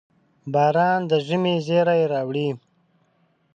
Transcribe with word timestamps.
•باران 0.53 0.99
د 1.09 1.11
ژمي 1.27 1.55
زېری 1.67 2.01
راوړي. 2.13 2.49